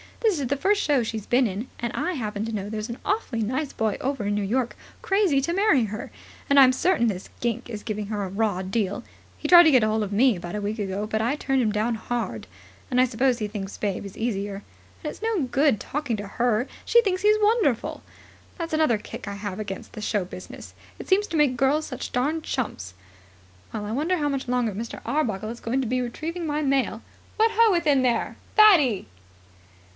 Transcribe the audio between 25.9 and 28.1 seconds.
retrieving my mail. What ho, within